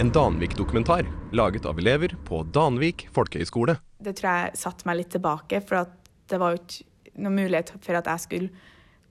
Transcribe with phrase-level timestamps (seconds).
[0.00, 3.74] En Danvik-dokumentar laget av elever på Danvik folkehøgskole.
[4.00, 5.90] Det tror jeg satte meg litt tilbake, for
[6.32, 8.48] det var jo ikke noen mulighet for at jeg skulle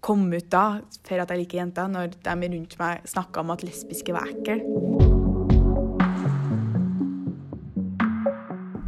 [0.02, 3.68] komme ut da, for at jeg liker jenter, når de rundt meg snakka om at
[3.68, 4.58] lesbiske var ekle.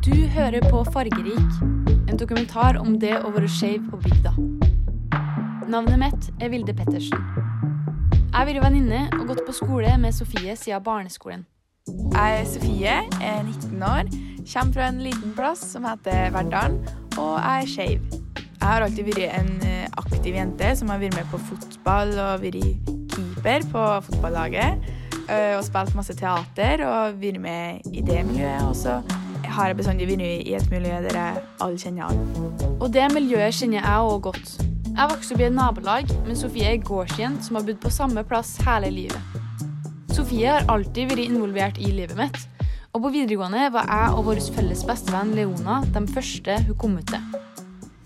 [0.02, 1.62] Du hører på Fargerik,
[2.10, 4.34] en dokumentar om det å være skeiv på bygda.
[5.70, 7.30] Navnet mitt er Vilde Pettersen.
[8.18, 11.51] Jeg har vært venninne og gått på skole med Sofie siden barneskolen.
[12.12, 14.10] Jeg er Sofie, er 19 år,
[14.54, 16.80] kommer fra en liten plass som heter Verdalen,
[17.18, 18.18] og jeg er skeiv.
[18.62, 22.44] Jeg har alltid vært en eh, aktiv jente som har vært med på fotball og
[22.44, 22.60] vært
[23.16, 24.84] keeper på fotballaget.
[25.28, 28.68] eh, Og spilt masse teater og vært med i det miljøet.
[28.70, 29.00] Og så
[29.52, 32.78] har jeg bestandig vært i et miljø der jeg alle kjenner alle.
[32.80, 34.54] Og det miljøet kjenner jeg òg godt.
[34.92, 38.24] Jeg vokste opp i et nabolag, men Sofie er gårdsjent som har bodd på samme
[38.28, 39.31] plass hele livet.
[40.22, 42.36] Sofie har alltid vært involvert i livet mitt,
[42.94, 47.10] og på videregående var jeg og vår felles bestevenn Leona de første hun kom ut
[47.10, 47.40] til.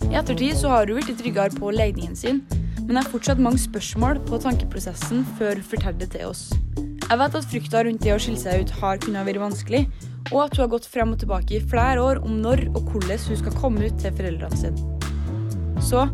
[0.08, 2.40] I ettertid så har hun blitt tryggere på legningen sin,
[2.86, 6.46] men har fortsatt mange spørsmål på tankeprosessen før hun forteller det til oss.
[6.78, 9.84] Jeg vet at frykta rundt det å skille seg ut har kunnet være vanskelig,
[10.32, 13.28] og at hun har gått frem og tilbake i flere år om når og hvordan
[13.28, 15.84] hun skal komme ut til foreldrene sine.
[15.84, 16.08] Så,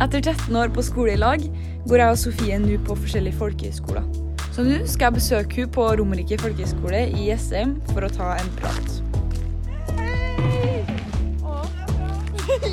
[0.00, 1.44] etter 13 år på skole i lag,
[1.84, 4.21] går jeg og Sofie nå på forskjellige folkehøyskoler.
[4.52, 8.50] Så nå skal jeg besøke henne på Romerike folkehøgskole i Jessheim for å ta en
[8.58, 8.90] prat.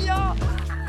[0.04, 0.18] Ja!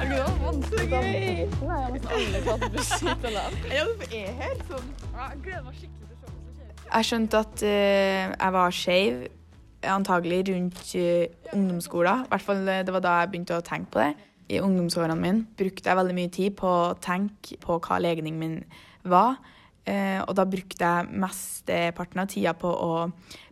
[0.01, 0.87] Er det vanskelig?
[0.91, 3.37] Nei, jeg har nesten aldri tatt buss hit til.
[3.71, 4.89] Ja, du er her sånn.
[5.13, 6.75] Jeg gleder meg skikkelig til å se hva som skjer.
[6.89, 9.23] Jeg skjønte at uh, jeg var skeiv
[9.95, 12.27] antagelig rundt uh, ungdomsskolen.
[12.27, 14.27] I hvert fall eh, det var da jeg begynte å tenke på det.
[14.51, 18.59] I ungdomsårene mine brukte jeg veldig mye tid på å tenke på hva legningen min
[19.07, 19.39] var.
[19.89, 23.07] Eh, og da brukte jeg mesteparten av tida på å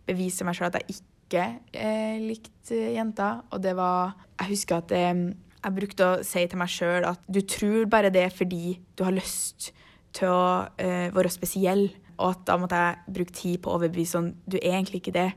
[0.06, 3.42] bevise meg sjøl at jeg ikke eh, likte jenter.
[3.50, 5.24] Og det var Jeg husker at eh,
[5.60, 9.16] jeg brukte å si til meg sjøl at du tror bare det fordi du har
[9.16, 9.72] lyst
[10.16, 10.46] til å
[10.80, 11.88] eh, være spesiell.
[12.20, 15.16] Og at da måtte jeg bruke tid på å overbevise sånn Du er egentlig ikke
[15.16, 15.30] det.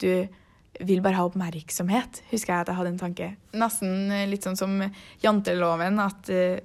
[0.00, 0.10] Du
[0.80, 3.30] vil bare ha oppmerksomhet, husker jeg at jeg hadde en tanke.
[3.58, 4.78] Nesten eh, litt sånn som
[5.22, 6.60] janteloven, at eh,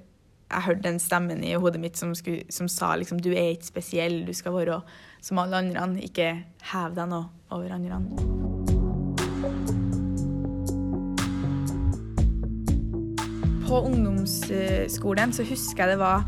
[0.46, 3.72] jeg hørte den stemmen i hodet mitt som, skulle, som sa liksom du er ikke
[3.72, 4.80] spesiell, du skal være
[5.24, 6.28] som alle andre, ikke
[6.70, 7.98] hev deg noe over andre.
[13.66, 16.22] På ungdomsskolen så husker jeg det var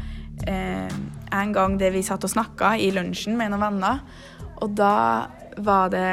[0.50, 0.90] eh,
[1.38, 4.02] en gang det vi satt og snakka i lunsjen med noen venner.
[4.58, 5.28] Og da
[5.62, 6.10] var det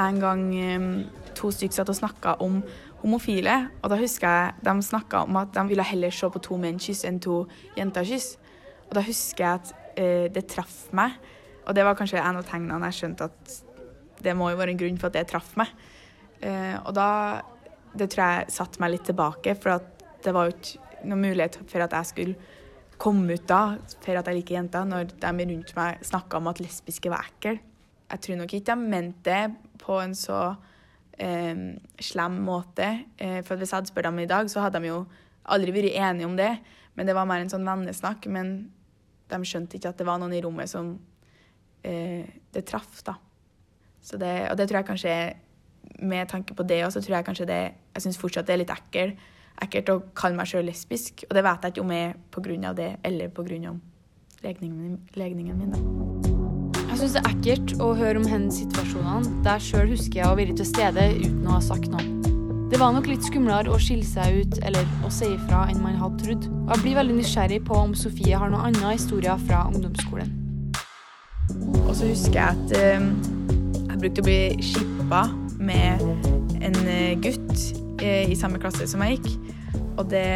[0.00, 0.88] en gang eh,
[1.36, 2.62] to stykker satt og snakka om
[3.04, 3.54] homofile.
[3.82, 6.80] Og da husker jeg de snakka om at de ville heller se på to menn
[6.80, 7.44] kysse enn to
[7.76, 8.40] jenter kysse.
[8.88, 11.16] Og da husker jeg at eh, det traff meg.
[11.64, 13.58] Og det var kanskje en av tegnene jeg skjønte at
[14.24, 15.72] det må jo være en grunn for at det traff meg.
[16.40, 17.10] Eh, og da
[17.94, 19.78] Det tror jeg satte meg litt tilbake, for
[20.24, 22.34] det var jo ikke noen mulighet for at jeg skulle
[22.98, 26.58] komme ut da, for at jeg liker jenter, når de rundt meg snakka om at
[26.58, 27.60] lesbiske var ekle.
[28.10, 30.56] Jeg tror nok ikke de mente det på en så
[31.18, 31.54] eh,
[32.00, 32.88] slem måte.
[33.16, 35.04] Eh, for hvis jeg hadde spurt dem i dag, så hadde de jo
[35.44, 36.52] aldri vært enige om det.
[36.94, 38.28] Men det var mer en sånn vennesnakk.
[38.32, 38.54] Men
[39.30, 40.94] de skjønte ikke at det var noen i rommet som
[41.84, 43.18] eh, det traff, da.
[44.04, 45.12] Det, og det tror jeg kanskje
[46.04, 47.60] Med tanke på det også, så tror jeg kanskje det
[47.94, 49.14] Jeg syns fortsatt det er litt ekkel,
[49.64, 51.24] ekkelt å kalle meg sjøl lesbisk.
[51.28, 53.80] Og det vet jeg ikke om jeg er av det, eller av
[54.44, 56.13] legningen, legningen min, da.
[56.94, 60.36] Jeg syns det er ekkelt å høre om hennes situasjonene, der sjøl husker jeg å
[60.38, 62.04] være til stede uten å ha sagt noe.
[62.70, 65.98] Det var nok litt skumlere å skille seg ut eller å si ifra enn man
[65.98, 66.46] hadde trodd.
[66.60, 70.30] Og jeg blir veldig nysgjerrig på om Sofie har noen andre historier fra ungdomsskolen.
[71.82, 73.10] Og så husker jeg at eh,
[73.90, 75.26] jeg brukte å bli shippa
[75.58, 76.08] med
[76.62, 77.56] en eh, gutt
[78.06, 79.32] eh, i samme klasse som jeg gikk.
[79.96, 80.28] Og det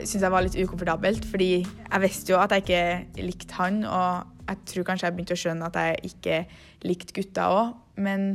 [0.00, 4.32] syntes jeg var litt ukomfortabelt, fordi jeg visste jo at jeg ikke likte han, og
[4.48, 6.38] jeg tror kanskje jeg begynte å skjønne at jeg ikke
[6.84, 7.74] likte gutter òg.
[7.96, 8.26] Men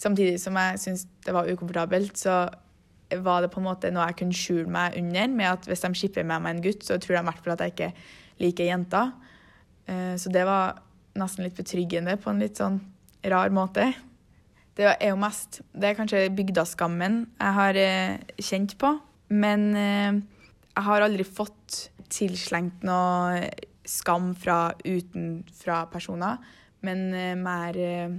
[0.00, 2.48] samtidig som jeg syntes det var ukomfortabelt, så
[3.22, 5.28] var det på en måte noe jeg kunne skjule meg under.
[5.28, 7.54] Med at hvis de skipper med meg en gutt, så tror de i hvert fall
[7.54, 7.90] at jeg ikke
[8.42, 9.12] liker jenter.
[9.86, 10.80] Eh, Så det var
[11.18, 12.80] nesten litt betryggende på en litt sånn
[13.28, 13.92] rar måte.
[14.74, 18.94] Det er jo mest Det er kanskje bygdaskammen jeg har eh, kjent på.
[19.28, 20.22] Men eh,
[20.72, 23.50] jeg har aldri fått tilslengt noe
[23.88, 26.38] skam fra utenfra personer,
[26.82, 28.14] men eh, mer eh,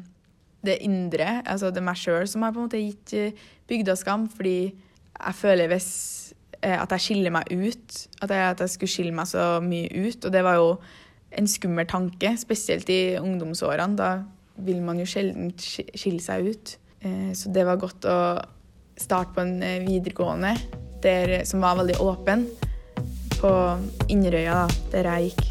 [0.63, 4.29] det indre, altså det er meg sjøl, som har på en måte gitt bygda skam.
[4.31, 5.89] Fordi jeg føler hvis
[6.61, 9.89] eh, at jeg skiller meg ut, at jeg, at jeg skulle skille meg så mye
[9.91, 10.23] ut.
[10.23, 10.69] Og det var jo
[11.33, 13.99] en skummel tanke, spesielt i ungdomsårene.
[13.99, 14.13] Da
[14.63, 16.75] vil man jo sjelden skille seg ut.
[17.03, 18.17] Eh, Så det var godt å
[18.99, 20.55] starte på en eh, videregående
[21.03, 22.45] der, som var veldig åpen,
[23.43, 23.51] på
[24.07, 25.49] Inderøya, da, der jeg gikk.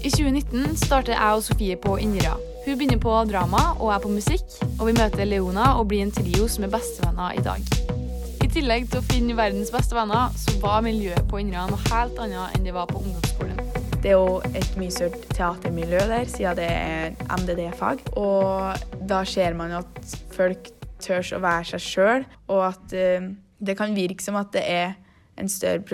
[0.00, 2.38] I 2019 starter jeg og Sofie på Inderøya.
[2.64, 4.46] Hun begynner på drama og er på musikk,
[4.78, 7.64] og vi møter Leona og blir en trio som er bestevenner i dag.
[8.40, 12.24] I tillegg til å finne verdens beste venner, så var miljøet på Inderøya noe helt
[12.24, 13.60] annet enn det var på ungdomsskolen.
[14.00, 18.06] Det er jo et mye større teatermiljø der, siden det er MDD-fag.
[18.16, 20.72] Og da ser man at folk
[21.04, 23.28] tør å være seg sjøl, og at eh,
[23.60, 24.94] det kan virke som at det er
[25.40, 25.84] en større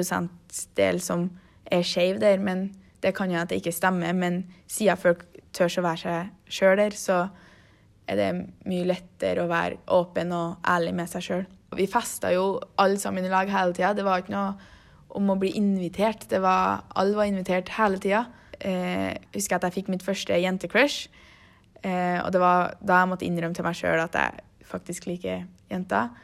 [0.49, 1.29] prosentdel som
[1.73, 2.71] er skeiv der, men
[3.03, 4.15] det kan jo at det ikke stemmer.
[4.17, 5.25] Men siden folk
[5.57, 7.27] tør å være seg sjøl der, så
[8.07, 8.31] er det
[8.69, 11.45] mye lettere å være åpen og ærlig med seg sjøl.
[11.77, 13.93] Vi festa jo alle sammen i lag hele tida.
[13.97, 14.55] Det var ikke noe
[15.17, 16.29] om å bli invitert.
[16.31, 18.27] Det var, alle var invitert hele tida.
[18.61, 21.09] Eh, jeg husker at jeg fikk mitt første jentecrush.
[21.83, 25.45] Eh, og det var da jeg måtte innrømme til meg sjøl at jeg faktisk liker
[25.73, 26.15] jenter.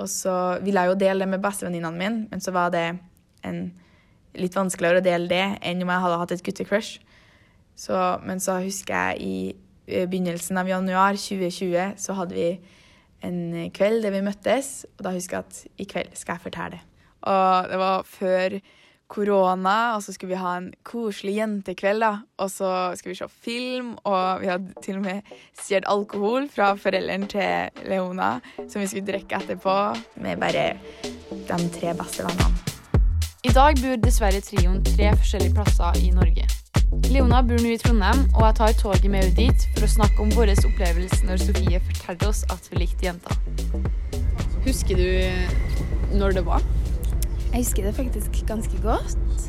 [0.00, 0.34] Og så
[0.64, 2.86] ville jeg jo dele det med bestevenninnene mine, men så var det
[3.46, 3.70] en,
[4.38, 7.00] litt vanskeligere å dele det enn om jeg hadde hatt et guttecrush.
[7.78, 7.96] Så,
[8.26, 9.38] men så husker jeg i
[9.88, 12.50] eh, begynnelsen av januar 2020 så hadde vi
[13.26, 16.76] en kveld der vi møttes, og da husker jeg at i kveld skal jeg fortelle
[16.76, 16.84] det.
[17.28, 18.60] Og det var før
[19.10, 22.12] korona, og så skulle vi ha en koselig jentekveld, da.
[22.38, 26.72] Og så skulle vi se film, og vi hadde til og med stjålet alkohol fra
[26.78, 28.32] foreldrene til Leona,
[28.62, 29.78] som vi skulle drikke etterpå,
[30.22, 30.72] med bare
[31.50, 32.69] de tre beste vennene.
[33.40, 36.42] I dag bor dessverre trioen tre forskjellige plasser i Norge.
[37.08, 40.20] Leona bor nå i Trondheim, og jeg tar toget med henne dit for å snakke
[40.20, 43.38] om vår opplevelse når Sofie fortalte oss at vi likte jenta.
[44.66, 46.66] Husker du når det var?
[47.46, 49.48] Jeg husker det faktisk ganske godt.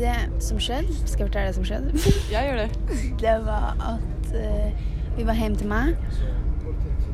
[0.00, 1.94] Det som skjedde Skal jeg fortelle det som skjedde?
[2.34, 2.98] Jeg gjør det.
[3.22, 5.94] Det var at uh, vi var hjemme til meg,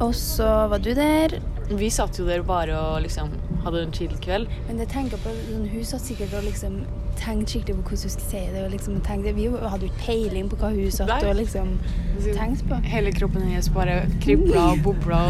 [0.00, 1.36] og så var du der.
[1.68, 3.32] Vi satt jo der bare og liksom
[3.66, 4.48] hadde en chill kveld.
[4.68, 6.80] Men jeg tenker på, sånn, hun satt sikkert og liksom
[7.16, 8.64] tenkte skikkelig på hvordan hun skulle si det.
[8.64, 11.20] og liksom tenkte, Vi hadde jo ikke peiling på hva hun satt Nei.
[11.30, 11.70] og liksom
[12.26, 12.80] tenkte på.
[12.86, 15.22] Hele kroppen hennes bare kribla og bobla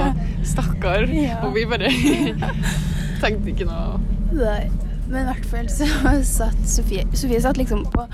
[0.45, 1.07] stakkar.
[1.27, 1.41] Ja.
[1.47, 1.89] Og vi bare
[3.23, 4.01] tenkte ikke noe.
[4.37, 4.67] Nei.
[5.07, 5.87] Men i hvert fall så
[6.27, 8.07] satt Sofie Sofie satt liksom på,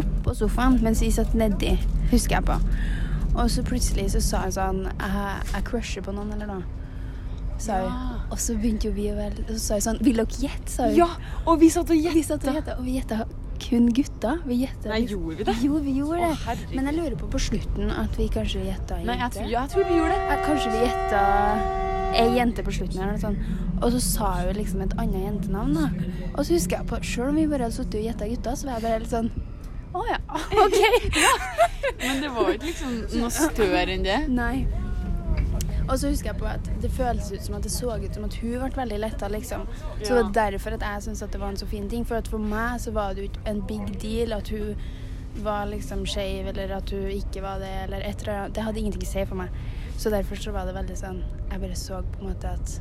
[0.00, 1.74] oppå sofaen, mens vi satt nedi,
[2.12, 2.56] husker jeg på.
[3.36, 6.64] Og så plutselig så sa hun sånn Jeg, jeg crusher på noen, eller noe.
[7.60, 7.92] Sa hun.
[7.92, 8.16] Ja.
[8.32, 10.86] Og så begynte jo vi å vel så sa hun sånn Vil dere gjette, sa
[10.88, 10.96] hun.
[10.96, 11.08] Ja,
[11.46, 12.78] og vi satt og gjetta.
[12.78, 13.24] og vi gjetta
[13.60, 14.38] kun gutter.
[14.48, 15.54] Vi gjetta Nei, gjorde vi det?
[15.60, 16.54] Jo, vi gjorde det.
[16.74, 19.36] Men jeg lurer på på slutten at vi kanskje gjetta Nei, jeg, jente.
[19.38, 20.22] tror- ja, jeg tror vi gjorde det.
[20.30, 21.20] Ja, Kanskje vi gjetta
[22.20, 23.02] ei jente på slutten.
[23.02, 23.38] eller noe sånt.
[23.82, 25.74] Og så sa hun liksom et annet jentenavn.
[25.74, 25.86] da.
[26.34, 28.64] Og så husker jeg på, Selv om vi bare hadde sittet og gjetta gutter, så
[28.66, 29.30] var jeg bare helt sånn
[29.92, 30.18] Å ja,
[30.64, 30.80] OK.
[32.06, 34.18] Men det var ikke liksom noe større enn det.
[34.28, 34.66] Nei.
[35.90, 38.24] Og så husker jeg på at det føltes ut som at det så ut som
[38.28, 39.66] at hun ble veldig letta, liksom.
[40.02, 42.06] Så det var derfor at jeg syntes at det var en så fin ting.
[42.06, 44.78] For at for meg så var det jo ikke en big deal at hun
[45.42, 48.54] var liksom skeiv, eller at hun ikke var det, eller et eller annet.
[48.54, 49.58] Det hadde ingenting å si for meg.
[49.98, 51.18] Så derfor så var det veldig sånn
[51.50, 52.78] Jeg bare så på en måte at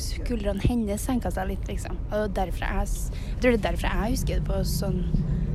[0.00, 1.98] skuldrene hennes senka seg litt, liksom.
[2.08, 2.88] Og det var derfor jeg,
[3.28, 5.02] jeg tror det er derfor jeg husker det på sånn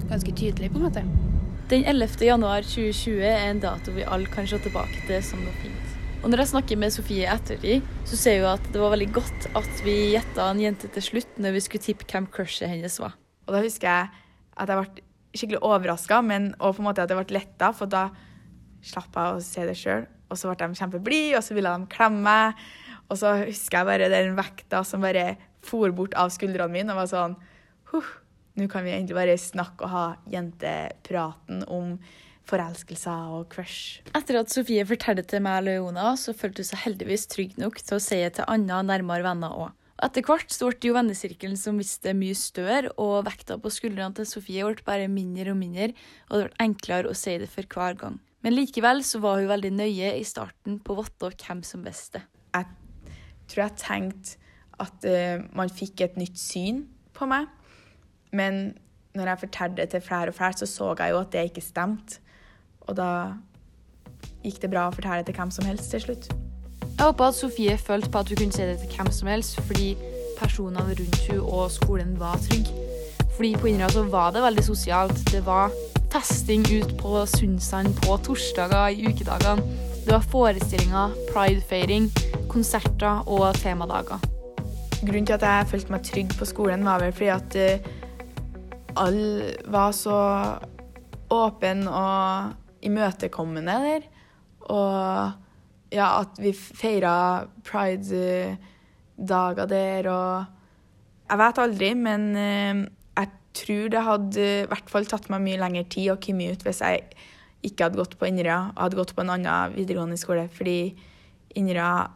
[0.07, 1.03] ganske tydelig, på en måte.
[1.67, 2.21] Den 11.
[2.23, 5.86] januar 2020 er en dato vi alle kan se tilbake til som noe fint.
[6.27, 9.05] Og når jeg snakker med Sofie etter de, så ser hun at det var veldig
[9.15, 12.97] godt at vi gjetta en jente til slutt når vi skulle tippe hvem crushet hennes
[12.99, 13.13] var.
[13.47, 14.25] Og da husker jeg
[14.59, 15.05] at jeg ble
[15.39, 18.09] skikkelig overraska, men òg på en måte at jeg ble letta, for da
[18.83, 20.03] slapp jeg å se det sjøl.
[20.27, 22.67] Og så ble de kjempeblide, og så ville de klemme meg.
[23.07, 25.29] Og så husker jeg bare den vekta som bare
[25.63, 27.39] for bort av skuldrene mine og var sånn
[28.57, 31.95] Nå kan vi egentlig bare snakke og ha jentepraten om
[32.47, 34.03] forelskelser og crush.
[34.17, 37.81] Etter at Sofie fortalte til meg og Leona, så følte hun seg heldigvis trygg nok
[37.81, 39.75] til å si det til andre nærmere venner òg.
[40.05, 44.13] Etter hvert så ble det jo vennesirkelen som visste mye større, og vekta på skuldrene
[44.17, 45.89] til Sofie ble bare mindre og mindre,
[46.29, 48.19] og det ble enklere å si det for hver gang.
[48.45, 52.21] Men likevel så var hun veldig nøye i starten på å vite hvem som visste.
[52.53, 52.69] Jeg
[53.49, 56.83] tror jeg tenkte at uh, man fikk et nytt syn
[57.17, 57.49] på meg.
[58.35, 58.77] Men
[59.17, 61.65] når jeg fortalte det til flere og flere, så så jeg jo at det ikke
[61.65, 62.21] stemte.
[62.87, 63.11] Og da
[64.43, 66.29] gikk det bra å fortelle det til hvem som helst til slutt.
[66.97, 69.59] Jeg håper at Sofie følte på at hun kunne si det til hvem som helst,
[69.67, 69.89] fordi
[70.37, 72.73] personene rundt henne og skolen var trygge.
[73.35, 75.19] Fordi på Inderøy så var det veldig sosialt.
[75.31, 75.73] Det var
[76.09, 79.61] festing ut på Sundsand på torsdager i ukedagene.
[80.05, 82.09] Det var forestillinger, pridefeiring,
[82.49, 84.23] konserter og temadager.
[85.03, 87.89] Grunnen til at jeg følte meg trygg på skolen, var vel fordi at eh,
[88.97, 90.17] alle var så
[91.29, 94.07] åpne og imøtekommende der.
[94.67, 95.31] Og
[95.93, 100.45] ja, at vi feira pride-dager der og
[101.27, 103.27] Jeg vet aldri, men eh, jeg
[103.59, 106.79] tror det hadde i hvert fall tatt meg mye lengre tid å komme ut hvis
[106.79, 107.03] jeg
[107.67, 110.45] ikke hadde gått på Inderøya og hadde gått på en annen videregående skole.
[110.47, 110.95] Fordi
[111.59, 112.07] Inderøya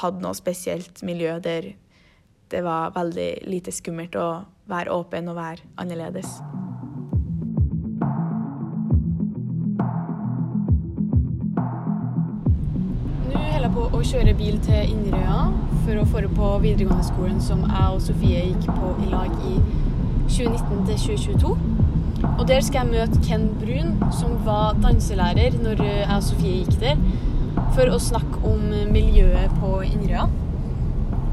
[0.00, 1.74] hadde noe spesielt miljø der
[2.48, 4.28] det var veldig lite skummelt å
[4.72, 6.38] være åpen og være annerledes.
[14.08, 15.40] Kjøre bil til Inderøya
[15.84, 19.58] for å dra på videregående skolen som jeg og Sofie gikk på i lag i
[20.30, 21.50] 2019 til 2022.
[22.30, 26.80] Og der skal jeg møte Ken Brun, som var danselærer når jeg og Sofie gikk
[26.80, 27.04] der,
[27.76, 30.24] for å snakke om miljøet på Inderøya.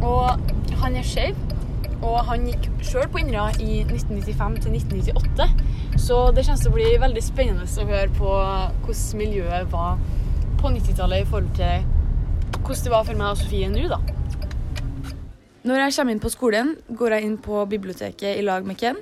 [0.04, 1.40] Og han er skeiv,
[2.02, 5.52] og han gikk sjøl på Inderøya i 1995 til 1998.
[5.96, 8.38] Så det kommer til å bli veldig spennende å høre på
[8.84, 10.02] hvordan miljøet var
[10.60, 11.94] på 90-tallet i forhold til
[12.66, 14.00] hvordan det var for meg og Sofie nå, da.
[15.66, 18.98] Når jeg kommer inn på skolen, går jeg inn på biblioteket i lag med Ken.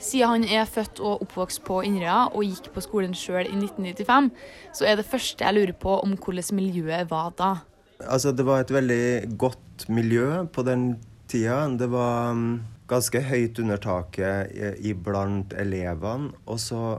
[0.00, 4.30] Siden han er født og oppvokst på Inderøya og gikk på skolen sjøl i 1995,
[4.76, 7.52] så er det første jeg lurer på om hvordan miljøet var da.
[8.08, 10.94] Altså, det var et veldig godt miljø på den
[11.28, 11.62] tida.
[11.76, 12.50] Det var mm,
[12.88, 16.32] ganske høyt under taket iblant elevene.
[16.48, 16.98] Og så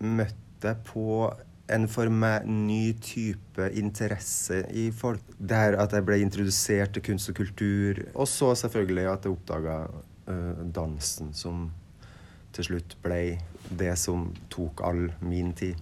[0.00, 1.28] møtte jeg på
[1.72, 5.22] en for meg ny type interesse i folk.
[5.38, 8.02] Det her at jeg ble introdusert til kunst og kultur.
[8.14, 9.78] Og så selvfølgelig at jeg oppdaga
[10.74, 11.70] dansen, som
[12.54, 13.38] til slutt ble
[13.74, 15.74] det som tok all min tid.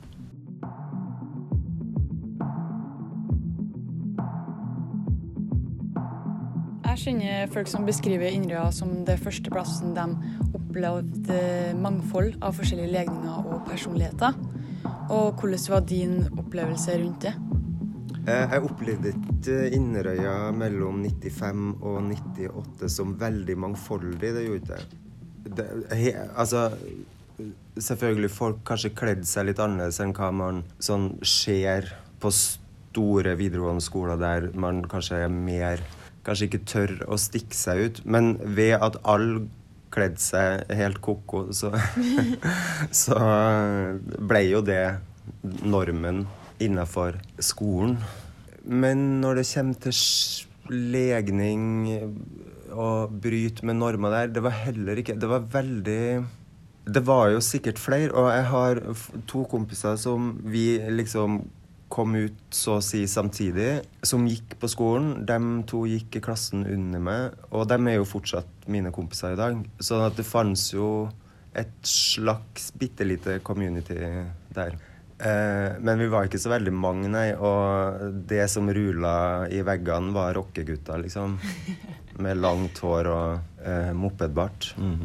[6.93, 10.05] Jeg kjenner folk som beskriver Inderøya som det første plassen de
[10.55, 11.39] opplevde
[11.81, 14.37] mangfold av forskjellige legninger og personligheter.
[15.11, 17.35] Og hvordan var din opplevelse rundt det?
[18.29, 24.21] Eh, Jeg opplevde ikke Inderøya mellom 95 og 98 som veldig mangfoldig.
[24.37, 24.85] Det gjorde jeg.
[25.57, 26.15] det.
[26.37, 26.71] Altså
[27.79, 31.89] Selvfølgelig folk kanskje kledde seg litt annerledes enn hva man sånn ser
[32.21, 35.81] på store videregående skoler der man kanskje er mer
[36.23, 37.97] Kanskje ikke tør å stikke seg ut.
[38.07, 39.49] Men ved at alle
[39.93, 41.73] kledde seg helt ko-ko, så,
[43.05, 43.19] så
[44.19, 44.85] ble jo det
[45.63, 46.25] normen
[46.63, 47.97] innafor skolen.
[48.63, 49.99] Men når det kommer til
[50.73, 51.65] legning
[52.73, 56.05] og bryte med normer der, det var heller ikke Det var veldig
[56.95, 58.81] Det var jo sikkert flere, og jeg har
[59.29, 61.43] to kompiser som vi liksom
[61.93, 65.27] kom ut så å si samtidig, som gikk på skolen.
[65.29, 69.41] De to gikk i klassen under meg, og de er jo fortsatt mine kompiser i
[69.41, 69.59] dag.
[69.83, 71.11] Sånn at det fantes jo
[71.53, 73.99] et slags bitte lite community
[74.57, 74.79] der.
[75.23, 77.29] Eh, men vi var ikke så veldig mange, nei.
[77.37, 81.37] Og det som rula i veggene, var rockegutter, liksom.
[82.25, 84.73] Med langt hår og eh, mopedbart.
[84.81, 85.05] Mm.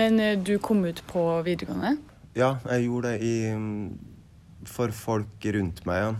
[0.00, 1.98] Men eh, du kom ut på videregående.
[2.38, 3.34] Ja, jeg gjorde det i,
[4.68, 6.18] for folk rundt meg.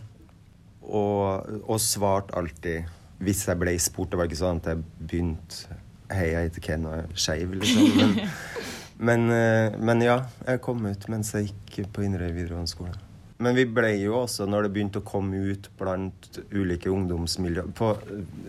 [0.81, 2.89] Og, og svarte alltid
[3.21, 4.13] hvis jeg ble spurt.
[4.13, 5.79] Det var ikke sånn at jeg begynte
[6.11, 7.93] Hei, jeg heter Ken og jeg er skeiv, liksom.
[7.95, 8.17] Men,
[9.07, 12.97] men, eh, men ja, jeg kom ut mens jeg gikk på Inderøy videregående skole.
[13.41, 17.95] Men vi ble jo også, når det begynte å komme ut blant ulike ungdomsmiljø På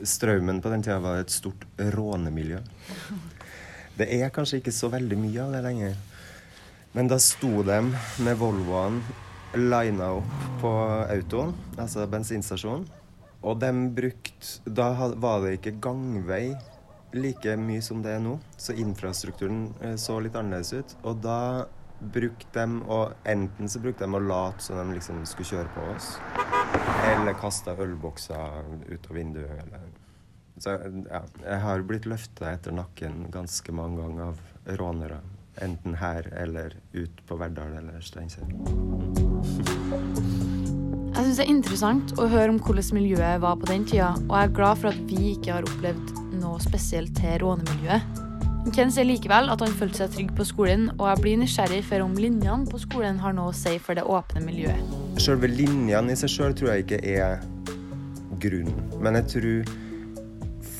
[0.03, 2.59] Straumen på den tida var et stort rånemiljø.
[4.01, 5.95] Det er kanskje ikke så veldig mye av det lenger.
[6.97, 7.77] Men da sto de
[8.25, 10.71] med Volvoene lina opp på
[11.11, 12.87] autoen, altså bensinstasjonen.
[13.41, 16.53] Og de brukte Da var det ikke gangvei
[17.13, 20.93] like mye som det er nå, så infrastrukturen eh, så litt annerledes ut.
[21.03, 21.65] Og da
[22.01, 25.87] brukte de å Enten så brukte de å late som de liksom skulle kjøre på
[25.95, 26.13] oss,
[27.11, 29.89] eller kasta ølbokser ut av vinduet, eller
[30.61, 30.77] Så
[31.09, 35.21] ja, jeg har blitt løfta etter nakken ganske mange ganger av rånere.
[35.61, 39.30] Enten her eller ut på Verdal eller Steinkjer.
[41.11, 44.31] Jeg syns det er interessant å høre om hvordan miljøet var på den tida, og
[44.37, 48.21] jeg er glad for at vi ikke har opplevd noe spesielt til rånemiljøet.
[48.75, 52.03] Ken sier likevel at han følte seg trygg på skolen, og jeg blir nysgjerrig for
[52.05, 54.91] om linjene på skolen har noe å si for det åpne miljøet.
[55.21, 57.41] Selve linjene i seg sjøl tror jeg ikke er
[58.41, 58.77] grunnen.
[59.01, 59.73] Men jeg tror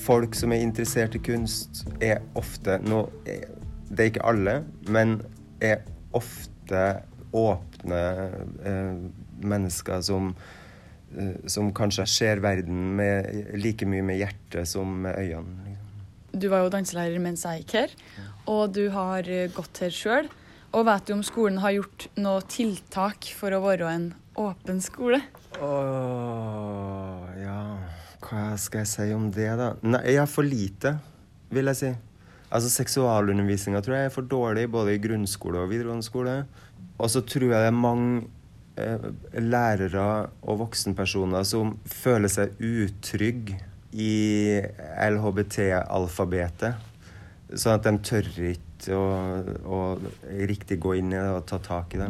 [0.06, 3.50] folk som er interessert i kunst, er ofte nå, er-
[3.92, 4.54] Det er ikke alle,
[4.88, 5.18] men
[5.60, 5.82] er
[6.16, 6.84] ofte
[7.36, 7.98] åpne
[8.64, 9.02] eh,
[9.48, 10.33] mennesker som
[11.17, 15.65] eh, som kanskje ser verden med, like mye med hjertet som med øynene.
[15.69, 15.88] Liksom.
[16.31, 17.95] Du var jo danselærer mens jeg gikk her,
[18.48, 20.31] og du har eh, gått her sjøl.
[20.71, 24.05] Og vet du om skolen har gjort noe tiltak for å være en
[24.39, 25.19] åpen skole.
[25.60, 27.57] Åh, ja
[28.24, 29.74] Hva skal jeg si om det, da?
[29.83, 30.93] Nei, jeg er for lite,
[31.51, 31.91] vil jeg si.
[32.51, 36.38] Altså, Seksualundervisninga tror jeg er for dårlig, både i grunnskole og videregående skole.
[36.98, 38.29] Og så tror jeg det er mange
[38.78, 40.06] lærere
[40.42, 43.60] og voksenpersoner som føler seg utrygge
[43.92, 44.62] i
[45.12, 46.88] LHBT-alfabetet.
[47.51, 49.04] Sånn at de tør ikke å,
[49.68, 49.80] å
[50.48, 52.10] riktig gå inn i det og ta tak i det.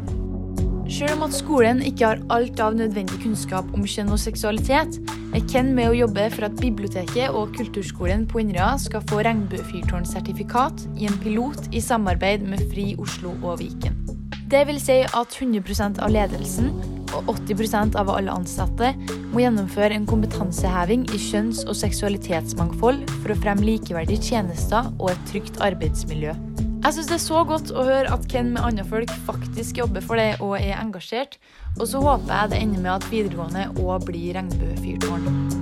[0.92, 5.00] Selv om at skolen ikke har alt av nødvendig kunnskap om kjønn og seksualitet,
[5.32, 10.90] er Ken med å jobbe for at biblioteket og kulturskolen på Inderøya skal få regnbuefyrtårnsertifikat
[11.00, 14.21] i en pilot i samarbeid med Fri Oslo og Viken.
[14.52, 16.74] Det vil si at 100% av ledelsen
[17.16, 18.90] og 80% av alle ansatte
[19.32, 25.24] må gjennomføre en kompetanseheving i kjønns- og seksualitetsmangfold for å fremme likeverdige tjenester og et
[25.32, 26.36] trygt arbeidsmiljø.
[26.82, 30.04] Jeg syns det er så godt å høre at Ken med andre folk faktisk jobber
[30.04, 31.40] for det og er engasjert.
[31.78, 35.61] Og så håper jeg det ender med at videregående òg blir regnbuefyrtårn.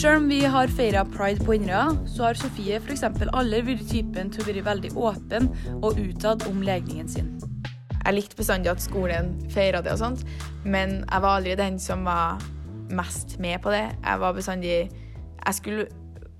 [0.00, 3.02] Selv om vi har feira pride på Inderøya, så har Sofie f.eks.
[3.36, 7.26] aldri vært typen til å være veldig åpen og utad om legningen sin.
[7.98, 10.22] Jeg likte bestandig at skolen feira det og sånt,
[10.64, 12.40] men jeg var aldri den som var
[12.88, 13.82] mest med på det.
[13.92, 15.86] Jeg var bestandig Jeg skulle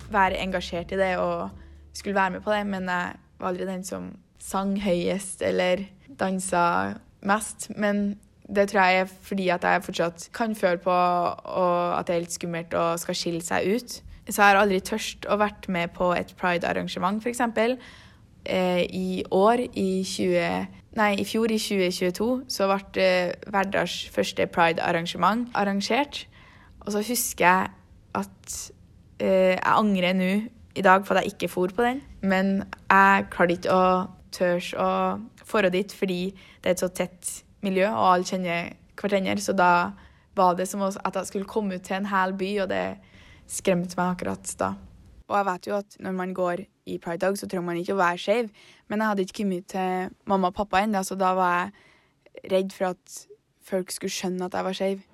[0.09, 1.51] være engasjert i det og
[1.93, 4.09] skulle være med på det, men jeg var aldri den som
[4.41, 5.85] sang høyest eller
[6.17, 6.65] dansa
[7.29, 7.69] mest.
[7.77, 8.17] Men
[8.57, 12.35] det tror jeg er fordi at jeg fortsatt kan føle på at det er litt
[12.35, 14.03] skummelt og skal skille seg ut.
[14.31, 17.41] Så jeg har aldri tørst å vært med på et pride-arrangement, f.eks.
[18.45, 20.77] Eh, I år, i 20...
[20.99, 26.25] Nei, i fjor, i 2022, så ble eh, Verdals første pride-arrangement arrangert.
[26.83, 27.69] Og så husker jeg
[28.19, 28.57] at
[29.23, 30.33] eh, jeg angrer nå
[30.75, 32.03] i dag for at jeg ikke for på den.
[32.23, 33.85] Men jeg klarte ikke å
[34.35, 34.91] tørre å
[35.51, 36.21] dra dit fordi
[36.63, 37.31] det er et så tett
[37.65, 39.41] miljø, og alle kjenner hverandre.
[39.41, 39.73] Så da
[40.37, 42.85] var det som at jeg skulle komme ut til en hel by, og det
[43.51, 44.75] skremte meg akkurat da.
[45.31, 47.95] Og jeg vet jo at når man går i Pride Dog, så trenger man ikke
[47.95, 48.51] å være skeiv.
[48.89, 52.75] Men jeg hadde ikke kommet til mamma og pappa ennå, så da var jeg redd
[52.75, 53.21] for at
[53.63, 55.07] folk skulle skjønne at jeg var skeiv.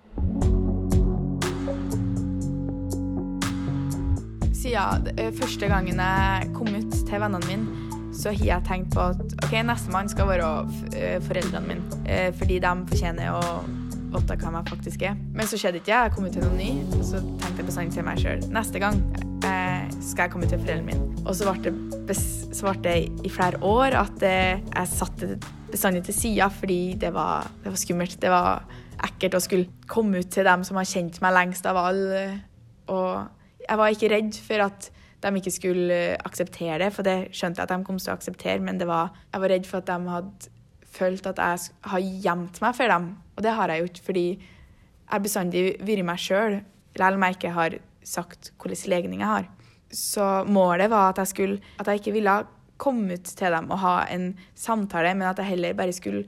[4.57, 7.86] Siden eh, første gangen jeg kom ut til vennene mine,
[8.17, 10.49] så har jeg tenkt på at ok, nestemann skal være
[10.97, 12.01] eh, foreldrene mine.
[12.09, 13.43] eh, Fordi de fortjener å
[14.17, 15.19] vite hvem jeg faktisk er.
[15.37, 15.99] Men så skjedde ikke det.
[15.99, 19.03] Jeg kom ut til noen ny, så tenkte jeg bestandig til meg sjøl neste gang
[19.45, 21.23] eh, skal jeg komme til foreldrene mine.
[21.27, 21.75] Og så ble
[22.09, 22.17] det,
[22.57, 27.73] så i flere år at jeg satte det bestandig til sida fordi det var, det
[27.75, 28.19] var skummelt.
[28.23, 28.65] Det var
[29.07, 32.23] ekkelt å skulle komme ut til dem som har kjent meg lengst av alle.
[32.89, 34.91] Og jeg var ikke redd for at
[35.27, 38.63] de ikke skulle akseptere det, for det skjønte jeg at de kom til å akseptere,
[38.63, 40.53] men var, jeg var redd for at de hadde
[40.97, 43.11] følt at jeg har gjemt meg for dem.
[43.37, 46.59] Og det har jeg gjort, fordi jeg har bestandig vært meg sjøl,
[46.97, 49.51] selv om jeg ikke har sagt hvilken legning jeg har.
[49.93, 52.39] Så målet var at jeg, skulle, at jeg ikke ville
[52.81, 56.27] komme ut til dem og ha en samtale, men at jeg heller bare skulle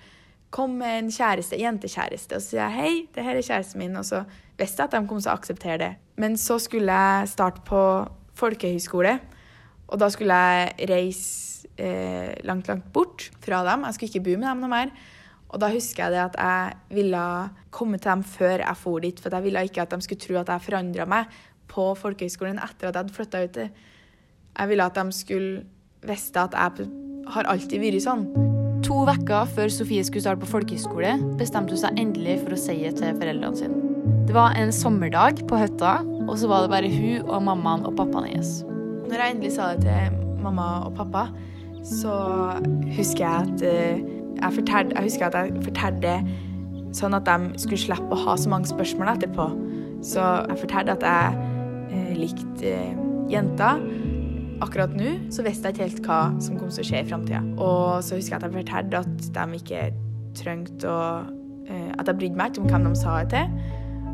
[0.54, 4.22] komme med en kjæreste, jentekjæreste, og si hei, det her er kjæresten min, og så
[4.58, 5.90] visste jeg at de kom til å akseptere det.
[6.18, 7.82] Men så skulle jeg starte på
[8.38, 9.18] folkehøyskole,
[9.88, 13.86] og da skulle jeg reise eh, langt, langt bort fra dem.
[13.86, 14.92] Jeg skulle ikke bo med dem noe mer.
[15.48, 17.22] Og da husker jeg det at jeg ville
[17.72, 20.36] komme til dem før jeg for dit, for jeg ville ikke at de skulle tro
[20.42, 23.58] at jeg forandra meg på folkehøyskolen etter at jeg hadde flytta ut.
[24.58, 25.64] Jeg ville at de skulle
[26.04, 26.90] vite at jeg
[27.32, 28.28] har alltid vært sånn.
[28.84, 32.76] To uker før Sofie skulle starte på folkehøyskole, bestemte hun seg endelig for å si
[32.84, 33.80] det til foreldrene sine.
[34.28, 35.98] Det var en sommerdag på hytta,
[36.28, 38.58] og så var det bare hun og mammaen og pappaen hennes.
[39.08, 41.28] Når jeg endelig sa det til mamma og pappa,
[41.84, 42.12] så
[42.96, 44.02] husker jeg at eh,
[44.42, 46.14] jeg, fortalte, jeg husker at jeg fortalte
[46.98, 49.48] sånn at de skulle slippe å ha så mange spørsmål etterpå.
[50.04, 53.00] Så jeg fortalte at jeg eh, likte eh,
[53.32, 53.82] jenter.
[54.64, 57.42] Akkurat nå så visste jeg ikke helt hva som kom til å skje i framtida.
[57.56, 59.88] Og så husker jeg at jeg fortalte at de ikke
[60.38, 61.02] trengte å
[61.68, 63.50] At jeg brydde meg ikke om hvem de sa det til.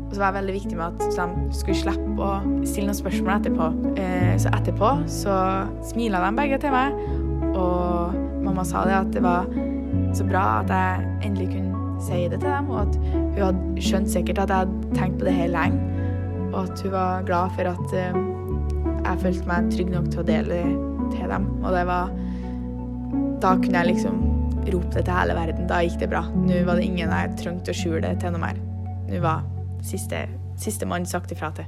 [0.05, 2.33] Og så var det veldig viktig med at de skulle slippe å
[2.67, 3.69] stille noen spørsmål etterpå.
[4.01, 5.37] Eh, så etterpå så
[5.89, 6.99] smila de begge til meg,
[7.55, 8.15] og
[8.45, 9.49] mamma sa det at det var
[10.15, 14.11] så bra at jeg endelig kunne si det til dem, og at hun hadde skjønt
[14.11, 15.81] sikkert at jeg hadde tenkt på det her lenge,
[16.51, 18.21] og at hun var glad for at eh,
[19.05, 21.49] jeg følte meg trygg nok til å dele det til dem.
[21.63, 22.13] Og det var
[23.43, 24.21] Da kunne jeg liksom
[24.73, 25.67] rope det til hele verden.
[25.69, 26.23] Da gikk det bra.
[26.33, 28.57] Nå var det ingen jeg trengte å skjule det til noe mer.
[29.11, 29.43] Nå var
[29.85, 30.25] siste,
[30.61, 31.65] siste mann sagt ifra til.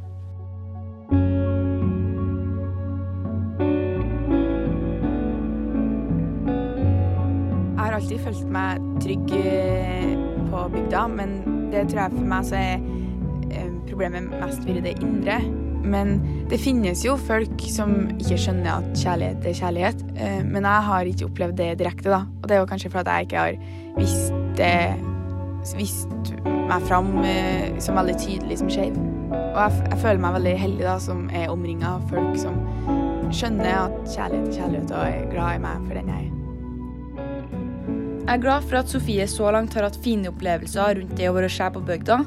[7.77, 10.11] Jeg har alltid følt meg trygg eh,
[10.49, 11.37] på bygda, men
[11.71, 12.83] det tror jeg for meg så er
[13.51, 15.39] eh, problemet mest ved det indre.
[15.87, 16.17] Men
[16.51, 20.03] det finnes jo folk som ikke skjønner at kjærlighet er kjærlighet.
[20.17, 22.25] eh, Men jeg har ikke opplevd det direkte, da.
[22.41, 23.61] Og det er jo kanskje fordi jeg ikke har
[23.97, 24.77] visst det
[25.75, 28.97] Vist meg fram eh, som veldig tydelig som skeiv.
[29.31, 32.57] Og jeg, jeg føler meg veldig heldig da, som er omringa av folk som
[33.33, 36.33] skjønner at kjærlighet er kjærlighet og er glad i meg for den jeg er.
[38.27, 41.35] Jeg er glad for at Sofie så langt har hatt fine opplevelser rundt det å
[41.37, 42.17] være skeiv på bygda,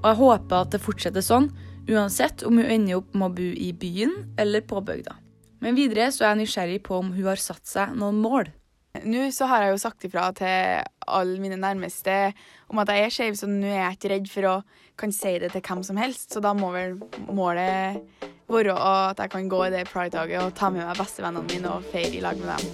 [0.00, 1.50] og jeg håper at det fortsetter sånn,
[1.90, 5.18] uansett om hun ender opp med å bo i byen eller på bygda.
[5.60, 8.48] Men videre så er jeg nysgjerrig på om hun har satt seg noen mål.
[8.90, 12.32] Nå så har jeg jo sagt ifra til alle mine nærmeste
[12.70, 14.54] om at jeg er skeiv, så nå er jeg ikke redd for å
[14.98, 16.34] kan si det til hvem som helst.
[16.34, 16.98] Så da må vel
[17.30, 18.02] målet
[18.50, 21.86] være at jeg kan gå i det pride-daget og ta med meg bestevennene mine og
[21.92, 22.64] feire i lag med dem.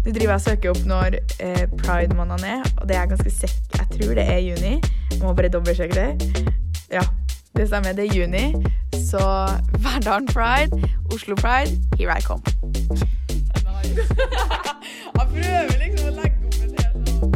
[0.00, 3.82] Nå driver jeg og søker opp når eh, pride-månedene er, og det er ganske sikker
[3.82, 4.78] Jeg tror det er juni.
[5.10, 6.46] Jeg må bare dobbeltsjekke det.
[6.94, 7.02] Ja,
[7.56, 7.92] det stemmer.
[7.92, 8.54] Det er juni.
[8.92, 12.42] Så Verdalen Pride, Oslo Pride, here I come.
[13.90, 17.30] Jeg prøver liksom å legge opp en del sånn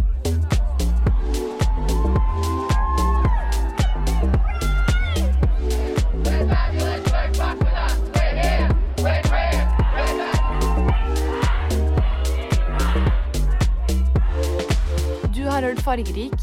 [15.34, 16.38] Du har hørt Fargerik,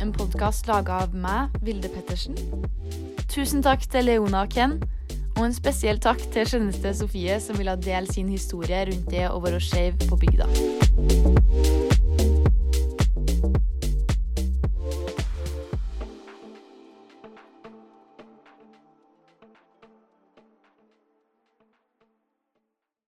[0.00, 2.34] en podkast laga av meg, Vilde Pettersen.
[3.38, 4.72] Tusen takk til Leona og Ken,
[5.36, 9.38] og en spesiell takk til skjønneste Sofie, som ville dele sin historie rundt det å
[9.44, 10.50] være skeiv på bygda.